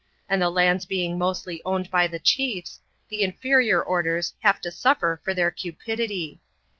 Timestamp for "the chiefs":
2.07-2.79